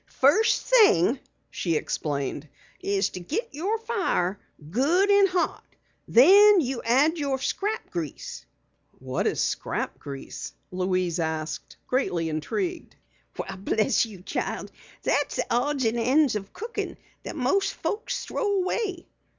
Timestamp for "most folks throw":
17.35-18.53